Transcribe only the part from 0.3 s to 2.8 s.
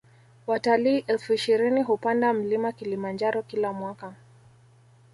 watalii elfu ishirini hupanda mlima